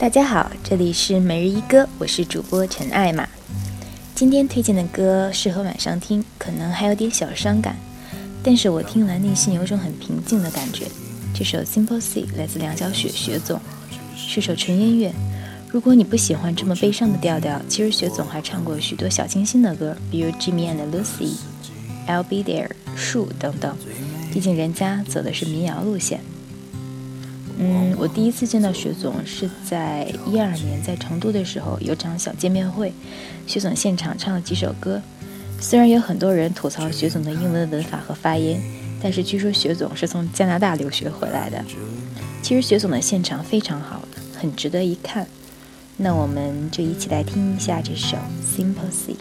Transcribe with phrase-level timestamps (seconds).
[0.00, 3.28] 大家好，这里是每日一歌，我是主播陈艾玛。
[4.14, 7.76] 今天推荐的歌适合晚上听，可能还有点小伤感，
[8.42, 10.86] 但是我听完内心有种很平静的感觉。
[11.34, 13.60] 这首《Simple Sea》来自梁小雪雪总，
[14.16, 15.12] 是首纯音乐。
[15.68, 21.04] 如果你不喜欢这么悲伤的调调，其实雪总还唱过许多小清新的歌，比如《Jimmy and Lucy》、
[22.08, 23.76] 《I'll Be There》、树等等。
[24.32, 26.20] 毕竟人家走的是民谣路线。
[27.62, 32.90] 嗯，我第一次见到雪总是在一二年在成都的时候，有场小见面会，
[33.46, 35.02] 雪总现场唱了几首歌。
[35.60, 38.58] 虽然有很多人吐槽雪总的英文文法和发音，
[39.02, 41.62] 但是据说雪总是从加拿大留学回来的。
[42.40, 45.26] 其实雪总的现场非常好的，很值得一看。
[45.98, 48.16] 那我们就一起来听一下这首
[48.56, 49.12] 《Simple Sea》。